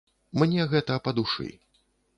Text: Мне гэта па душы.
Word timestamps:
Мне 0.43 0.65
гэта 0.71 0.97
па 1.09 1.15
душы. 1.21 1.49